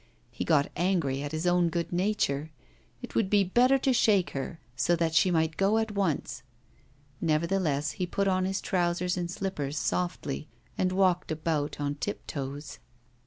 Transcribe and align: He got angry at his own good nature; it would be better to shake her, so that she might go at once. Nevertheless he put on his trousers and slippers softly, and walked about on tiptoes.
He 0.31 0.43
got 0.43 0.71
angry 0.75 1.21
at 1.21 1.31
his 1.31 1.45
own 1.45 1.69
good 1.69 1.93
nature; 1.93 2.49
it 3.03 3.13
would 3.13 3.29
be 3.29 3.43
better 3.43 3.77
to 3.77 3.93
shake 3.93 4.31
her, 4.31 4.59
so 4.75 4.95
that 4.95 5.13
she 5.13 5.29
might 5.29 5.57
go 5.57 5.77
at 5.77 5.91
once. 5.91 6.41
Nevertheless 7.21 7.91
he 7.91 8.07
put 8.07 8.27
on 8.27 8.45
his 8.45 8.61
trousers 8.61 9.15
and 9.15 9.29
slippers 9.29 9.77
softly, 9.77 10.47
and 10.75 10.91
walked 10.91 11.31
about 11.31 11.79
on 11.79 11.93
tiptoes. 11.93 12.79